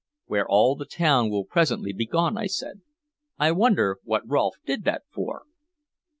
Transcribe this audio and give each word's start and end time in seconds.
"Where 0.25 0.49
all 0.49 0.75
the 0.75 0.87
town 0.87 1.29
will 1.29 1.45
presently 1.45 1.93
be 1.93 2.07
gone," 2.07 2.35
I 2.35 2.47
said. 2.47 2.81
"I 3.37 3.51
wonder 3.51 3.99
what 4.03 4.23
Rolfe 4.27 4.55
did 4.65 4.83
that 4.85 5.03
for!" 5.11 5.43